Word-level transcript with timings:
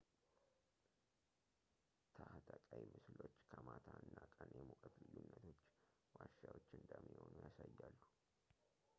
ታህተቀይ 2.15 2.85
ምስሎች 2.93 3.35
ከማታ 3.51 3.87
እና 4.05 4.17
ቀን 4.35 4.49
የሙቀት 4.59 4.95
ልዩነቶቹ 5.03 5.61
ዋሻዎች 6.17 6.67
እንደሚሆኑ 6.79 7.31
ያሳያሉ 7.45 7.95